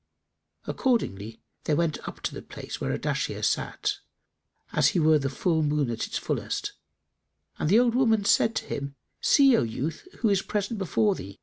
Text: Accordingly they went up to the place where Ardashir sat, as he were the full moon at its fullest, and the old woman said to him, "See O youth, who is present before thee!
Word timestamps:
Accordingly 0.65 1.43
they 1.65 1.75
went 1.75 1.99
up 2.07 2.21
to 2.21 2.33
the 2.33 2.41
place 2.41 2.81
where 2.81 2.91
Ardashir 2.91 3.43
sat, 3.43 3.99
as 4.73 4.87
he 4.87 4.99
were 4.99 5.19
the 5.19 5.29
full 5.29 5.61
moon 5.61 5.91
at 5.91 6.07
its 6.07 6.17
fullest, 6.17 6.73
and 7.59 7.69
the 7.69 7.77
old 7.77 7.93
woman 7.93 8.25
said 8.25 8.55
to 8.55 8.65
him, 8.65 8.95
"See 9.21 9.55
O 9.55 9.61
youth, 9.61 10.07
who 10.21 10.29
is 10.29 10.41
present 10.41 10.79
before 10.79 11.13
thee! 11.13 11.39